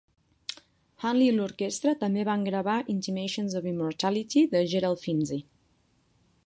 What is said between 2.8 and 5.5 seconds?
"Intimations of Immortality" de Gerald Finzi.